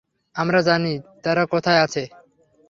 আমরা 0.35 0.59
জানি 0.61 0.93
তারা 1.23 1.43
কোথায় 1.45 1.81
আছে। 1.81 2.03